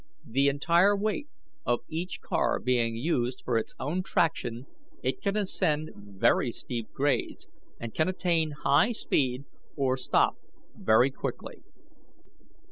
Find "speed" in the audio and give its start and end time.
8.93-9.43